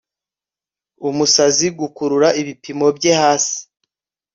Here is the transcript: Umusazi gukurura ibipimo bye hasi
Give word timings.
Umusazi 1.09 1.67
gukurura 1.79 2.27
ibipimo 2.41 2.87
bye 2.97 3.13
hasi 3.21 3.57